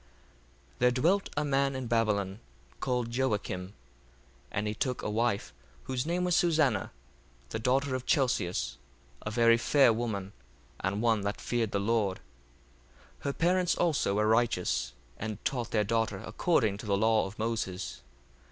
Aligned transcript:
1:1 0.77 0.79
There 0.79 0.89
dwelt 0.91 1.29
a 1.37 1.45
man 1.45 1.75
in 1.75 1.85
Babylon, 1.85 2.39
called 2.79 3.11
Joacim: 3.11 3.67
1:2 3.67 3.71
And 4.51 4.65
he 4.65 4.73
took 4.73 5.03
a 5.03 5.11
wife, 5.11 5.53
whose 5.83 6.07
name 6.07 6.23
was 6.23 6.35
Susanna, 6.35 6.91
the 7.49 7.59
daughter 7.59 7.93
of 7.93 8.07
Chelcias, 8.07 8.77
a 9.21 9.29
very 9.29 9.57
fair 9.57 9.93
woman, 9.93 10.33
and 10.79 11.03
one 11.03 11.21
that 11.21 11.39
feared 11.39 11.69
the 11.71 11.79
Lord. 11.79 12.17
1:3 12.17 12.21
Her 13.25 13.33
parents 13.33 13.75
also 13.75 14.15
were 14.15 14.27
righteous, 14.27 14.93
and 15.19 15.37
taught 15.45 15.69
their 15.69 15.83
daughter 15.83 16.17
according 16.25 16.77
to 16.77 16.87
the 16.87 16.97
law 16.97 17.27
of 17.27 17.37
Moses. 17.37 18.01